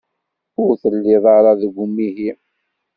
Ur 0.63 0.71
telliḍ 0.81 1.23
ara 1.37 1.51
deg 1.61 1.73
umihi. 1.83 2.31